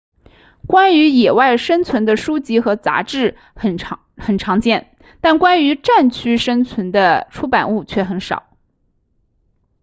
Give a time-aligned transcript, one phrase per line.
[0.65, 3.77] 关于野外生存的书籍和杂志很
[4.39, 8.57] 常见但关于战区生存的出版物却很少